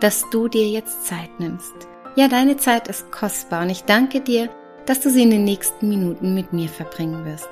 [0.00, 1.74] dass du dir jetzt Zeit nimmst.
[2.16, 4.48] Ja, deine Zeit ist kostbar und ich danke dir,
[4.86, 7.48] dass du sie in den nächsten Minuten mit mir verbringen wirst.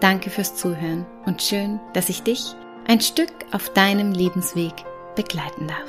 [0.00, 2.54] Danke fürs Zuhören und schön, dass ich dich
[2.86, 4.72] ein Stück auf deinem Lebensweg
[5.14, 5.88] begleiten darf.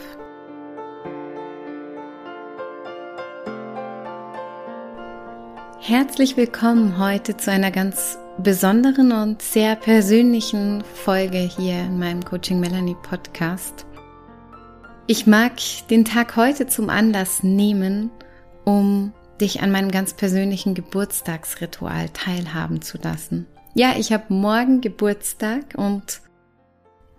[5.79, 12.59] Herzlich willkommen heute zu einer ganz besonderen und sehr persönlichen Folge hier in meinem Coaching
[12.59, 13.85] Melanie Podcast.
[15.05, 15.57] Ich mag
[15.89, 18.09] den Tag heute zum Anlass nehmen,
[18.63, 23.45] um dich an meinem ganz persönlichen Geburtstagsritual teilhaben zu lassen.
[23.75, 26.21] Ja, ich habe morgen Geburtstag und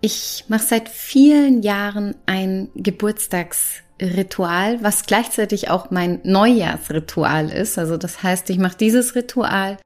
[0.01, 7.77] ich mache seit vielen Jahren ein Geburtstagsritual, was gleichzeitig auch mein Neujahrsritual ist.
[7.77, 9.77] Also das heißt, ich mache dieses Ritual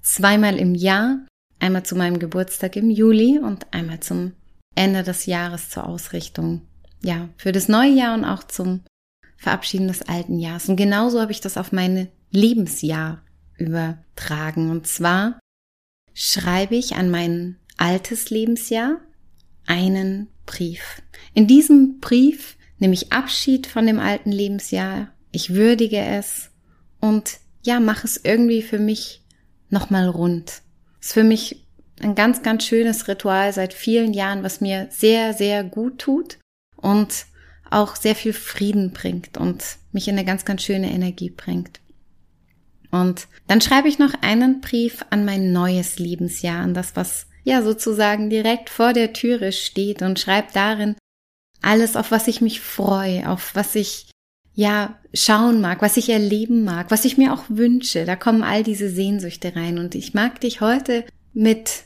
[0.00, 1.26] zweimal im Jahr,
[1.58, 4.34] einmal zu meinem Geburtstag im Juli und einmal zum
[4.76, 6.67] Ende des Jahres zur Ausrichtung
[7.02, 8.82] ja, für das neue Jahr und auch zum
[9.36, 10.68] Verabschieden des alten Jahres.
[10.68, 13.22] Und genauso habe ich das auf meine Lebensjahr
[13.56, 14.70] übertragen.
[14.70, 15.38] Und zwar
[16.12, 19.00] schreibe ich an mein altes Lebensjahr
[19.66, 21.02] einen Brief.
[21.34, 25.12] In diesem Brief nehme ich Abschied von dem alten Lebensjahr.
[25.30, 26.50] Ich würdige es
[27.00, 29.22] und ja, mache es irgendwie für mich
[29.68, 30.62] nochmal rund.
[31.00, 31.66] Ist für mich
[32.00, 36.38] ein ganz, ganz schönes Ritual seit vielen Jahren, was mir sehr, sehr gut tut
[36.78, 37.26] und
[37.70, 39.62] auch sehr viel Frieden bringt und
[39.92, 41.80] mich in eine ganz, ganz schöne Energie bringt.
[42.90, 47.62] Und dann schreibe ich noch einen Brief an mein neues Lebensjahr, an das, was ja
[47.62, 50.96] sozusagen direkt vor der Türe steht und schreibe darin
[51.60, 54.10] alles, auf was ich mich freue, auf was ich
[54.54, 58.04] ja schauen mag, was ich erleben mag, was ich mir auch wünsche.
[58.04, 61.84] Da kommen all diese Sehnsüchte rein und ich mag dich heute mit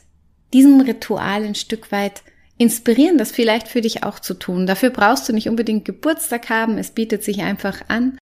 [0.53, 2.23] diesem Ritual ein Stück weit
[2.57, 4.67] inspirieren, das vielleicht für dich auch zu tun.
[4.67, 8.17] Dafür brauchst du nicht unbedingt Geburtstag haben, es bietet sich einfach an,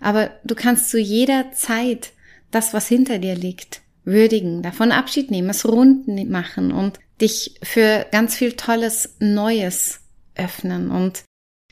[0.00, 2.12] aber du kannst zu jeder Zeit
[2.50, 8.06] das, was hinter dir liegt, würdigen, davon Abschied nehmen, es rund machen und dich für
[8.10, 10.00] ganz viel Tolles Neues
[10.34, 10.90] öffnen.
[10.90, 11.24] Und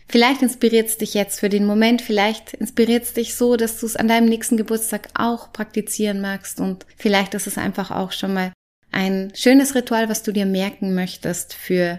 [0.07, 3.87] Vielleicht inspiriert es dich jetzt für den Moment, vielleicht inspiriert es dich so, dass du
[3.87, 6.61] es an deinem nächsten Geburtstag auch praktizieren magst.
[6.61, 8.53] Und vielleicht ist es einfach auch schon mal
[8.95, 11.99] ein schönes Ritual, was du dir merken möchtest für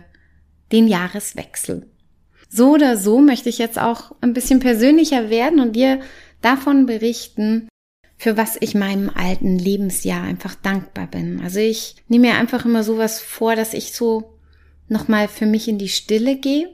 [0.72, 1.88] den Jahreswechsel.
[2.50, 6.00] So oder so möchte ich jetzt auch ein bisschen persönlicher werden und dir
[6.42, 7.68] davon berichten,
[8.18, 11.42] für was ich meinem alten Lebensjahr einfach dankbar bin.
[11.42, 14.40] Also ich nehme mir einfach immer sowas vor, dass ich so
[14.88, 16.70] nochmal für mich in die Stille gehe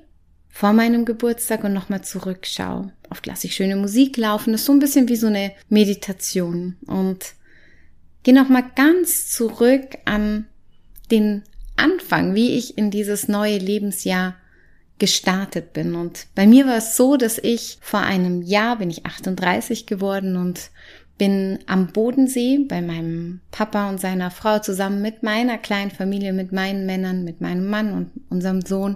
[0.49, 2.91] vor meinem Geburtstag und nochmal zurückschaue.
[3.09, 4.51] Oft lasse ich schöne Musik laufen.
[4.51, 7.33] Das ist so ein bisschen wie so eine Meditation und
[8.23, 10.47] gehe nochmal ganz zurück an
[11.09, 11.43] den
[11.75, 14.35] Anfang, wie ich in dieses neue Lebensjahr
[14.99, 15.95] gestartet bin.
[15.95, 20.37] Und bei mir war es so, dass ich vor einem Jahr bin ich 38 geworden
[20.37, 20.69] und
[21.17, 26.51] bin am Bodensee bei meinem Papa und seiner Frau zusammen mit meiner kleinen Familie, mit
[26.51, 28.95] meinen Männern, mit meinem Mann und unserem Sohn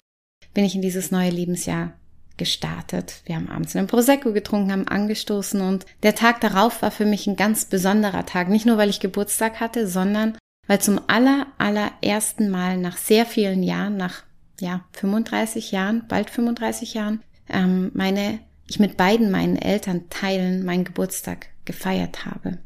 [0.54, 1.94] bin ich in dieses neue Lebensjahr
[2.38, 3.22] gestartet.
[3.26, 7.28] Wir haben abends einen Prosecco getrunken, haben angestoßen und der Tag darauf war für mich
[7.28, 8.50] ein ganz besonderer Tag.
[8.50, 10.38] Nicht nur, weil ich Geburtstag hatte, sondern
[10.68, 14.24] weil zum aller, allerersten Mal nach sehr vielen Jahren, nach
[14.60, 20.86] ja 35 Jahren, bald 35 Jahren, ähm, meine ich mit beiden meinen Eltern teilen meinen
[20.86, 22.58] Geburtstag gefeiert habe.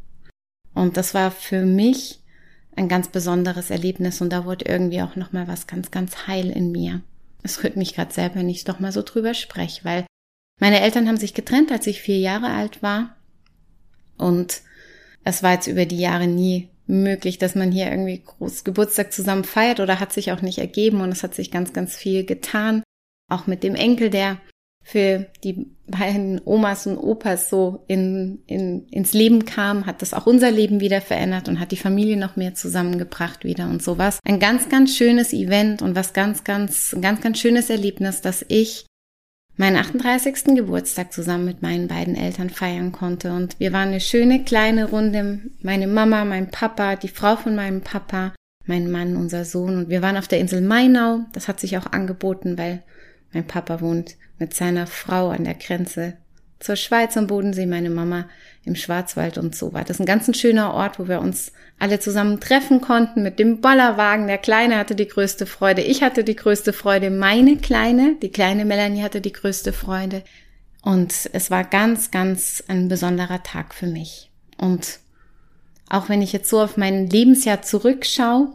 [0.73, 2.21] Und das war für mich
[2.75, 6.49] ein ganz besonderes Erlebnis und da wurde irgendwie auch noch mal was ganz ganz heil
[6.49, 7.01] in mir.
[7.43, 10.05] Es rührt mich gerade selber nicht doch mal so drüber spreche, weil
[10.59, 13.15] meine Eltern haben sich getrennt, als ich vier Jahre alt war
[14.17, 14.61] und
[15.23, 19.43] es war jetzt über die Jahre nie möglich, dass man hier irgendwie groß Geburtstag zusammen
[19.43, 22.83] feiert oder hat sich auch nicht ergeben und es hat sich ganz, ganz viel getan.
[23.31, 24.37] Auch mit dem Enkel, der
[24.83, 30.25] für die beiden Omas und Opas so in, in, ins Leben kam, hat das auch
[30.25, 34.19] unser Leben wieder verändert und hat die Familie noch mehr zusammengebracht wieder und sowas.
[34.25, 38.85] Ein ganz, ganz schönes Event und was ganz, ganz, ganz, ganz schönes Erlebnis, dass ich
[39.59, 40.55] meinen 38.
[40.55, 43.33] Geburtstag zusammen mit meinen beiden Eltern feiern konnte.
[43.33, 45.41] Und wir waren eine schöne kleine Runde.
[45.61, 48.33] Meine Mama, mein Papa, die Frau von meinem Papa,
[48.65, 49.75] mein Mann, unser Sohn.
[49.75, 51.25] Und wir waren auf der Insel Mainau.
[51.33, 52.83] Das hat sich auch angeboten, weil
[53.33, 56.17] Mein Papa wohnt mit seiner Frau an der Grenze
[56.59, 58.27] zur Schweiz am Bodensee, meine Mama
[58.65, 59.85] im Schwarzwald und so weiter.
[59.85, 63.39] Das ist ein ganz ein schöner Ort, wo wir uns alle zusammen treffen konnten mit
[63.39, 64.27] dem Bollerwagen.
[64.27, 65.81] Der Kleine hatte die größte Freude.
[65.81, 67.09] Ich hatte die größte Freude.
[67.09, 70.23] Meine Kleine, die kleine Melanie hatte die größte Freude.
[70.81, 74.29] Und es war ganz, ganz ein besonderer Tag für mich.
[74.57, 74.99] Und
[75.89, 78.49] auch wenn ich jetzt so auf mein Lebensjahr zurückschaue,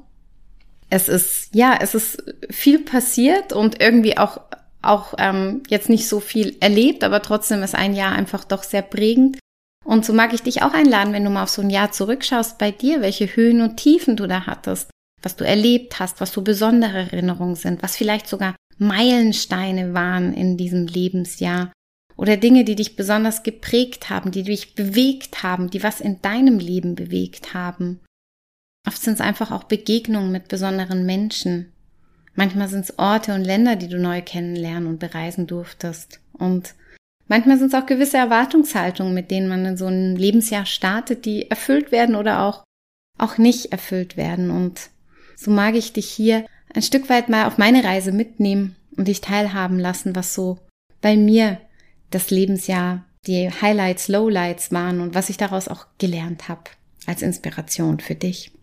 [0.91, 4.41] es ist, ja, es ist viel passiert und irgendwie auch
[4.87, 8.83] auch ähm, jetzt nicht so viel erlebt, aber trotzdem ist ein Jahr einfach doch sehr
[8.83, 9.39] prägend.
[9.85, 12.59] Und so mag ich dich auch einladen, wenn du mal auf so ein Jahr zurückschaust
[12.59, 14.91] bei dir, welche Höhen und Tiefen du da hattest,
[15.23, 20.57] was du erlebt hast, was so besondere Erinnerungen sind, was vielleicht sogar Meilensteine waren in
[20.57, 21.73] diesem Lebensjahr
[22.17, 26.59] oder Dinge, die dich besonders geprägt haben, die dich bewegt haben, die was in deinem
[26.59, 28.01] Leben bewegt haben.
[28.87, 31.74] Oft sind es einfach auch Begegnungen mit besonderen Menschen,
[32.35, 36.21] Manchmal sind es Orte und Länder, die du neu kennenlernen und bereisen durftest.
[36.33, 36.75] Und
[37.29, 41.51] manchmal sind es auch gewisse Erwartungshaltungen, mit denen man in so ein Lebensjahr startet, die
[41.51, 42.65] erfüllt werden oder auch,
[43.19, 44.51] auch nicht erfüllt werden.
[44.51, 44.91] Und
[45.37, 46.45] so mag ich dich hier
[46.75, 50.59] ein Stück weit mal auf meine Reise mitnehmen und dich teilhaben lassen, was so
[51.01, 51.61] bei mir
[52.11, 56.63] das Lebensjahr, die Highlights, Lowlights waren und was ich daraus auch gelernt habe
[57.07, 58.54] als Inspiration für dich.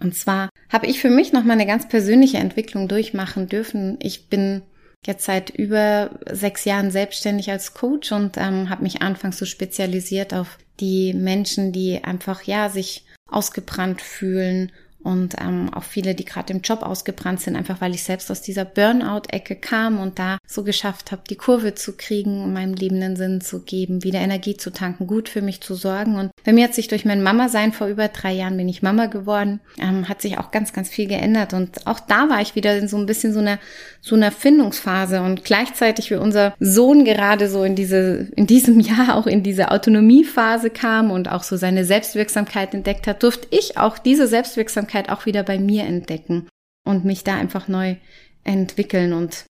[0.00, 3.98] Und zwar habe ich für mich noch mal eine ganz persönliche Entwicklung durchmachen dürfen.
[4.00, 4.62] Ich bin
[5.06, 10.34] jetzt seit über sechs Jahren selbstständig als Coach und ähm, habe mich anfangs so spezialisiert
[10.34, 14.72] auf die Menschen, die einfach ja sich ausgebrannt fühlen
[15.08, 18.42] und ähm, auch viele, die gerade im Job ausgebrannt sind, einfach weil ich selbst aus
[18.42, 23.16] dieser Burnout-Ecke kam und da so geschafft habe, die Kurve zu kriegen, meinem Leben einen
[23.16, 26.16] Sinn zu geben, wieder Energie zu tanken, gut für mich zu sorgen.
[26.16, 29.06] Und bei mir hat sich durch mein Mama-Sein vor über drei Jahren bin ich Mama
[29.06, 31.54] geworden, ähm, hat sich auch ganz, ganz viel geändert.
[31.54, 33.58] Und auch da war ich wieder in so ein bisschen so einer
[34.00, 39.16] so einer Findungsphase und gleichzeitig wie unser Sohn gerade so in diese in diesem Jahr
[39.16, 43.98] auch in diese Autonomiephase kam und auch so seine Selbstwirksamkeit entdeckt hat, durfte ich auch
[43.98, 46.48] diese Selbstwirksamkeit Achtsamkeit auch wieder bei mir entdecken
[46.86, 47.96] und mich da einfach neu
[48.44, 49.12] entwickeln.
[49.12, 49.44] Und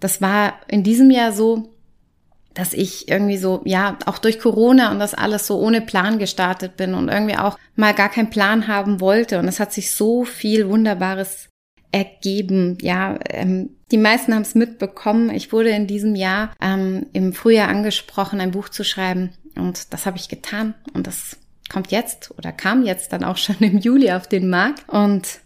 [0.00, 1.72] das war in diesem Jahr so,
[2.54, 6.76] dass ich irgendwie so, ja, auch durch Corona und das alles so ohne Plan gestartet
[6.76, 9.38] bin und irgendwie auch mal gar keinen Plan haben wollte.
[9.38, 11.48] Und es hat sich so viel Wunderbares
[11.92, 12.78] ergeben.
[12.80, 15.30] Ja, ähm, die meisten haben es mitbekommen.
[15.30, 19.32] Ich wurde in diesem Jahr ähm, im Frühjahr angesprochen, ein Buch zu schreiben.
[19.54, 20.74] Und das habe ich getan.
[20.94, 21.36] Und das
[21.68, 25.40] kommt jetzt oder kam jetzt dann auch schon im Juli auf den Markt und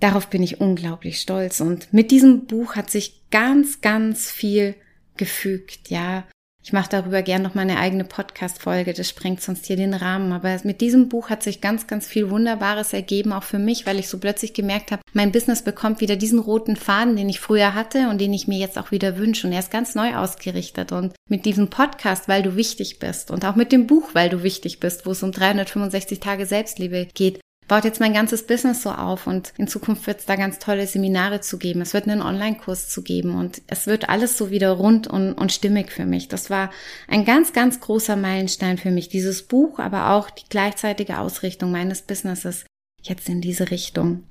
[0.00, 1.60] darauf bin ich unglaublich stolz.
[1.60, 4.74] Und mit diesem Buch hat sich ganz, ganz viel
[5.16, 6.24] gefügt, ja.
[6.66, 10.32] Ich mache darüber gern noch mal eine eigene Podcast-Folge, das sprengt sonst hier den Rahmen.
[10.32, 13.98] Aber mit diesem Buch hat sich ganz, ganz viel Wunderbares ergeben, auch für mich, weil
[13.98, 17.74] ich so plötzlich gemerkt habe, mein Business bekommt wieder diesen roten Faden, den ich früher
[17.74, 19.46] hatte und den ich mir jetzt auch wieder wünsche.
[19.46, 20.90] Und er ist ganz neu ausgerichtet.
[20.90, 24.42] Und mit diesem Podcast, weil du wichtig bist und auch mit dem Buch, weil du
[24.42, 28.90] wichtig bist, wo es um 365 Tage Selbstliebe geht, baut jetzt mein ganzes Business so
[28.90, 31.80] auf und in Zukunft wird es da ganz tolle Seminare zu geben.
[31.80, 35.52] Es wird einen Online-Kurs zu geben und es wird alles so wieder rund und, und
[35.52, 36.28] stimmig für mich.
[36.28, 36.70] Das war
[37.08, 42.02] ein ganz, ganz großer Meilenstein für mich, dieses Buch, aber auch die gleichzeitige Ausrichtung meines
[42.02, 42.66] Businesses
[43.02, 44.24] jetzt in diese Richtung.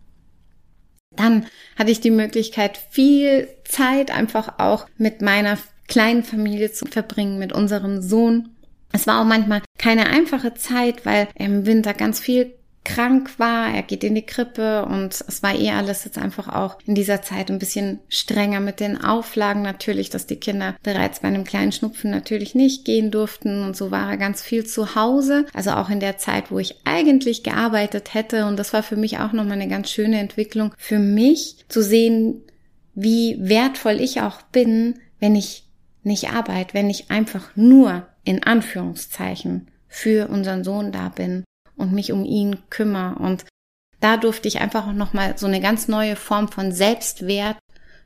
[1.15, 1.45] Dann
[1.77, 7.54] hatte ich die Möglichkeit, viel Zeit einfach auch mit meiner kleinen Familie zu verbringen, mit
[7.54, 8.49] unserem Sohn.
[8.92, 13.83] Es war auch manchmal keine einfache Zeit, weil im Winter ganz viel krank war, er
[13.83, 17.49] geht in die Krippe und es war eh alles jetzt einfach auch in dieser Zeit
[17.49, 22.11] ein bisschen strenger mit den Auflagen natürlich, dass die Kinder bereits bei einem kleinen Schnupfen
[22.11, 25.99] natürlich nicht gehen durften und so war er ganz viel zu Hause, also auch in
[25.99, 29.69] der Zeit, wo ich eigentlich gearbeitet hätte und das war für mich auch nochmal eine
[29.69, 32.42] ganz schöne Entwicklung für mich zu sehen,
[32.95, 35.63] wie wertvoll ich auch bin, wenn ich
[36.04, 41.44] nicht arbeite, wenn ich einfach nur in Anführungszeichen für unseren Sohn da bin
[41.75, 43.15] und mich um ihn kümmere.
[43.15, 43.45] Und
[43.99, 47.57] da durfte ich einfach auch nochmal so eine ganz neue Form von Selbstwert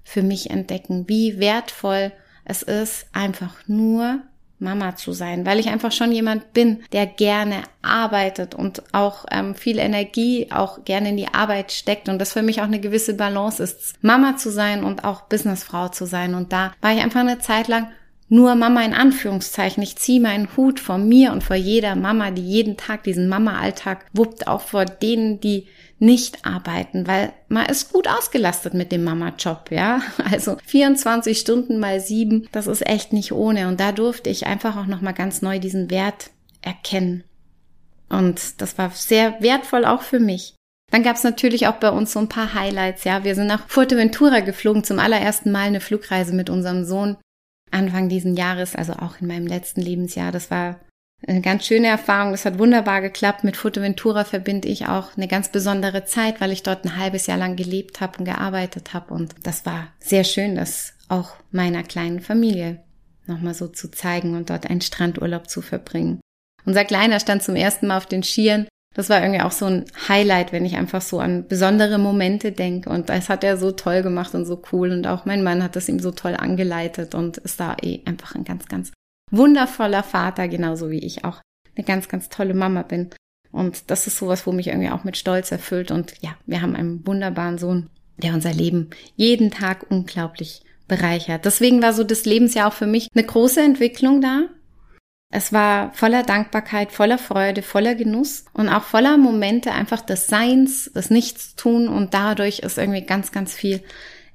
[0.03, 2.11] für mich entdecken, wie wertvoll
[2.45, 4.21] es ist, einfach nur
[4.59, 9.53] Mama zu sein, weil ich einfach schon jemand bin, der gerne arbeitet und auch ähm,
[9.53, 13.13] viel Energie auch gerne in die Arbeit steckt und das für mich auch eine gewisse
[13.13, 16.33] Balance ist, Mama zu sein und auch Businessfrau zu sein.
[16.33, 17.91] Und da war ich einfach eine Zeit lang
[18.29, 19.81] nur Mama in Anführungszeichen.
[19.81, 24.05] Ich ziehe meinen Hut vor mir und vor jeder Mama, die jeden Tag diesen Mama-Alltag
[24.13, 25.67] wuppt, auch vor denen, die
[25.99, 30.01] nicht arbeiten, weil man ist gut ausgelastet mit dem Mama-Job, ja.
[30.31, 33.67] Also 24 Stunden mal sieben, das ist echt nicht ohne.
[33.67, 36.29] Und da durfte ich einfach auch nochmal ganz neu diesen Wert
[36.61, 37.23] erkennen.
[38.09, 40.53] Und das war sehr wertvoll auch für mich.
[40.91, 43.03] Dann gab es natürlich auch bei uns so ein paar Highlights.
[43.03, 47.17] Ja, wir sind nach Fuerteventura geflogen, zum allerersten Mal eine Flugreise mit unserem Sohn
[47.71, 50.31] Anfang diesen Jahres, also auch in meinem letzten Lebensjahr.
[50.31, 50.79] Das war
[51.25, 52.31] eine ganz schöne Erfahrung.
[52.31, 53.43] Das hat wunderbar geklappt.
[53.43, 57.37] Mit Fuerteventura verbinde ich auch eine ganz besondere Zeit, weil ich dort ein halbes Jahr
[57.37, 59.13] lang gelebt habe und gearbeitet habe.
[59.13, 62.83] Und das war sehr schön, das auch meiner kleinen Familie
[63.25, 66.21] nochmal so zu zeigen und dort einen Strandurlaub zu verbringen.
[66.65, 68.67] Unser Kleiner stand zum ersten Mal auf den Skiern.
[68.97, 72.89] Das war irgendwie auch so ein Highlight, wenn ich einfach so an besondere Momente denke.
[72.89, 74.91] Und das hat er so toll gemacht und so cool.
[74.91, 78.33] Und auch mein Mann hat das ihm so toll angeleitet und ist da eh einfach
[78.33, 78.91] ein ganz, ganz
[79.29, 81.41] wundervoller Vater, genauso wie ich auch
[81.75, 83.11] eine ganz, ganz tolle Mama bin.
[83.51, 85.91] Und das ist sowas, wo mich irgendwie auch mit Stolz erfüllt.
[85.91, 91.45] Und ja, wir haben einen wunderbaren Sohn, der unser Leben jeden Tag unglaublich bereichert.
[91.45, 94.47] Deswegen war so das Lebensjahr auch für mich eine große Entwicklung da.
[95.29, 100.91] Es war voller Dankbarkeit, voller Freude, voller Genuss und auch voller Momente einfach des Seins,
[100.93, 103.83] des Nichtstun und dadurch ist irgendwie ganz, ganz viel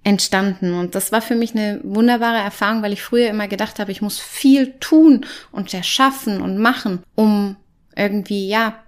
[0.04, 0.75] entstanden.
[0.75, 4.02] Und das war für mich eine wunderbare Erfahrung, weil ich früher immer gedacht habe, ich
[4.02, 7.56] muss viel tun und erschaffen und machen, um
[7.96, 8.82] irgendwie, ja,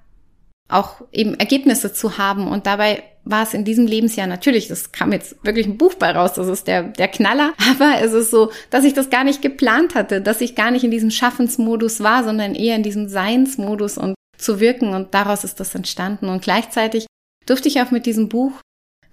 [0.68, 2.48] auch eben Ergebnisse zu haben.
[2.48, 6.10] Und dabei war es in diesem Lebensjahr natürlich, das kam jetzt wirklich ein Buch bei
[6.10, 9.42] raus, das ist der, der Knaller, aber es ist so, dass ich das gar nicht
[9.42, 13.98] geplant hatte, dass ich gar nicht in diesem Schaffensmodus war, sondern eher in diesem Seinsmodus
[13.98, 16.28] und zu wirken und daraus ist das entstanden.
[16.28, 17.06] Und gleichzeitig
[17.46, 18.52] durfte ich auch mit diesem Buch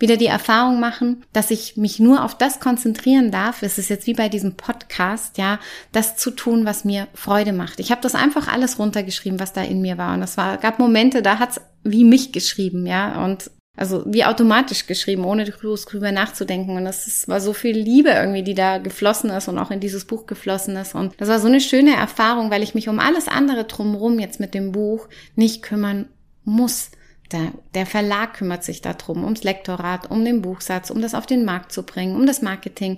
[0.02, 3.62] wieder die Erfahrung machen, dass ich mich nur auf das konzentrieren darf.
[3.64, 5.60] Es ist jetzt wie bei diesem Podcast, ja,
[5.92, 7.80] das zu tun, was mir Freude macht.
[7.80, 10.14] Ich habe das einfach alles runtergeschrieben, was da in mir war.
[10.14, 14.86] Und es war, gab Momente, da hat's wie mich geschrieben, ja, und also wie automatisch
[14.86, 15.46] geschrieben, ohne
[15.86, 16.76] drüber nachzudenken.
[16.76, 20.06] Und ist, war so viel Liebe irgendwie, die da geflossen ist und auch in dieses
[20.06, 20.94] Buch geflossen ist.
[20.94, 24.40] Und das war so eine schöne Erfahrung, weil ich mich um alles andere drumherum jetzt
[24.40, 26.10] mit dem Buch nicht kümmern
[26.44, 26.92] muss.
[27.32, 31.46] Der, der Verlag kümmert sich darum, ums Lektorat, um den Buchsatz, um das auf den
[31.46, 32.98] Markt zu bringen, um das Marketing.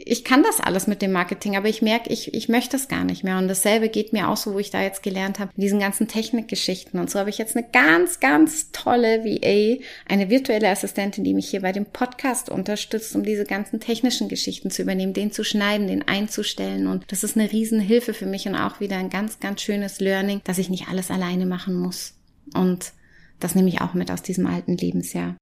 [0.00, 3.02] Ich kann das alles mit dem Marketing, aber ich merke, ich, ich möchte das gar
[3.02, 3.36] nicht mehr.
[3.38, 7.00] Und dasselbe geht mir auch so, wo ich da jetzt gelernt habe, diesen ganzen Technikgeschichten.
[7.00, 11.50] Und so habe ich jetzt eine ganz, ganz tolle VA, eine virtuelle Assistentin, die mich
[11.50, 15.88] hier bei dem Podcast unterstützt, um diese ganzen technischen Geschichten zu übernehmen, den zu schneiden,
[15.88, 16.86] den einzustellen.
[16.86, 20.40] Und das ist eine Riesenhilfe für mich und auch wieder ein ganz, ganz schönes Learning,
[20.44, 22.14] dass ich nicht alles alleine machen muss.
[22.54, 22.92] Und
[23.40, 25.36] das nehme ich auch mit aus diesem alten Lebensjahr.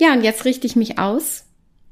[0.00, 1.44] Ja, und jetzt richte ich mich aus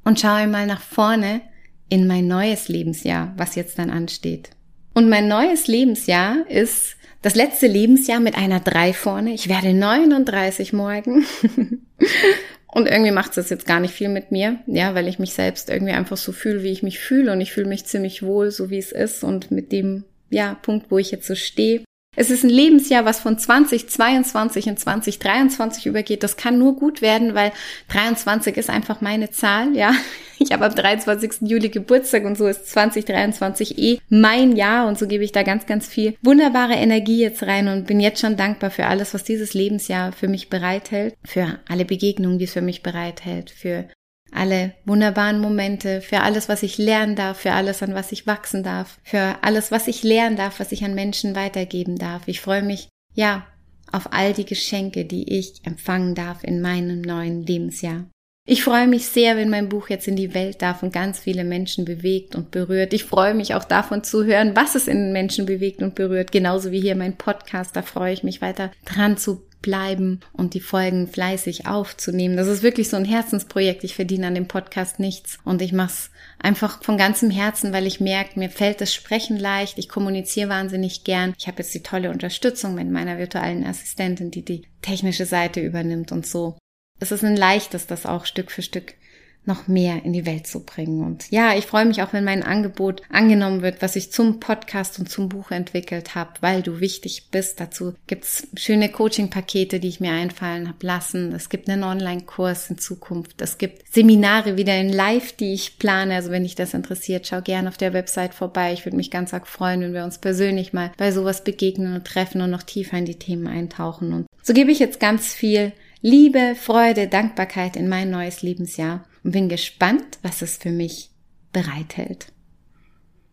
[0.05, 1.41] und schaue mal nach vorne
[1.89, 4.51] in mein neues Lebensjahr, was jetzt dann ansteht.
[4.95, 9.33] Und mein neues Lebensjahr ist das letzte Lebensjahr mit einer 3 vorne.
[9.33, 11.25] Ich werde 39 morgen.
[12.67, 15.71] und irgendwie macht es jetzt gar nicht viel mit mir, ja, weil ich mich selbst
[15.71, 18.71] irgendwie einfach so fühle, wie ich mich fühle und ich fühle mich ziemlich wohl, so
[18.71, 21.85] wie es ist und mit dem, ja, Punkt, wo ich jetzt so stehe.
[22.15, 26.23] Es ist ein Lebensjahr, was von 2022 in 2023 übergeht.
[26.23, 27.53] Das kann nur gut werden, weil
[27.89, 29.93] 23 ist einfach meine Zahl, ja.
[30.39, 31.49] Ich habe am 23.
[31.49, 35.67] Juli Geburtstag und so ist 2023 eh mein Jahr und so gebe ich da ganz,
[35.67, 39.55] ganz viel wunderbare Energie jetzt rein und bin jetzt schon dankbar für alles, was dieses
[39.55, 43.87] Lebensjahr für mich bereithält, für alle Begegnungen, die es für mich bereithält, für
[44.35, 48.63] alle wunderbaren Momente, für alles, was ich lernen darf, für alles, an was ich wachsen
[48.63, 52.23] darf, für alles, was ich lernen darf, was ich an Menschen weitergeben darf.
[52.27, 53.47] Ich freue mich, ja,
[53.91, 58.07] auf all die Geschenke, die ich empfangen darf in meinem neuen Lebensjahr.
[58.45, 61.45] Ich freue mich sehr, wenn mein Buch jetzt in die Welt darf und ganz viele
[61.45, 62.93] Menschen bewegt und berührt.
[62.93, 66.33] Ich freue mich auch davon zu hören, was es in Menschen bewegt und berührt.
[66.33, 67.77] Genauso wie hier mein Podcast.
[67.77, 72.37] Da freue ich mich weiter dran zu bleiben und die Folgen fleißig aufzunehmen.
[72.37, 73.85] Das ist wirklich so ein Herzensprojekt.
[73.85, 77.87] Ich verdiene an dem Podcast nichts und ich mache es einfach von ganzem Herzen, weil
[77.87, 79.79] ich merke, mir fällt das Sprechen leicht.
[79.79, 81.35] Ich kommuniziere wahnsinnig gern.
[81.39, 86.13] Ich habe jetzt die tolle Unterstützung mit meiner virtuellen Assistentin, die die technische Seite übernimmt
[86.13, 86.59] und so.
[87.01, 88.95] Es ist ein leichtes, das auch Stück für Stück
[89.45, 91.05] noch mehr in die Welt zu bringen.
[91.05, 94.99] Und ja, ich freue mich auch, wenn mein Angebot angenommen wird, was ich zum Podcast
[94.99, 97.59] und zum Buch entwickelt habe, weil du wichtig bist.
[97.59, 101.33] Dazu gibt's schöne Coaching-Pakete, die ich mir einfallen habe lassen.
[101.33, 103.43] Es gibt einen Online-Kurs in Zukunft.
[103.43, 106.15] Es gibt Seminare wieder in Live, die ich plane.
[106.15, 108.73] Also wenn dich das interessiert, schau gerne auf der Website vorbei.
[108.73, 112.07] Ich würde mich ganz arg freuen, wenn wir uns persönlich mal bei sowas begegnen und
[112.07, 114.13] treffen und noch tiefer in die Themen eintauchen.
[114.13, 119.33] Und so gebe ich jetzt ganz viel Liebe, Freude, Dankbarkeit in mein neues Lebensjahr und
[119.33, 121.11] bin gespannt, was es für mich
[121.53, 122.27] bereithält.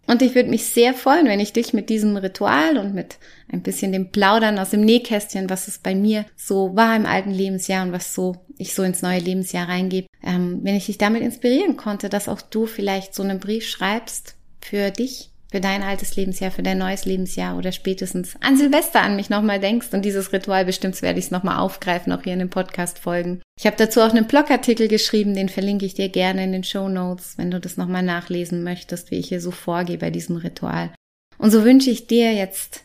[0.10, 3.18] Und ich würde mich sehr freuen, wenn ich dich mit diesem Ritual und mit
[3.48, 7.30] ein bisschen dem Plaudern aus dem Nähkästchen, was es bei mir so war im alten
[7.30, 11.22] Lebensjahr und was so ich so ins neue Lebensjahr reingebe, ähm, wenn ich dich damit
[11.22, 16.16] inspirieren konnte, dass auch du vielleicht so einen Brief schreibst für dich für dein altes
[16.16, 20.32] Lebensjahr, für dein neues Lebensjahr oder spätestens an Silvester an mich nochmal denkst und dieses
[20.32, 23.42] Ritual bestimmt werde ich es nochmal aufgreifen, auch hier in den Podcast-Folgen.
[23.58, 26.88] Ich habe dazu auch einen Blogartikel geschrieben, den verlinke ich dir gerne in den Show
[26.88, 30.92] Notes, wenn du das nochmal nachlesen möchtest, wie ich hier so vorgehe bei diesem Ritual.
[31.38, 32.84] Und so wünsche ich dir jetzt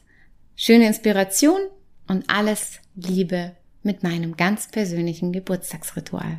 [0.56, 1.61] schöne Inspiration
[2.09, 3.52] und alles Liebe
[3.83, 6.38] mit meinem ganz persönlichen Geburtstagsritual.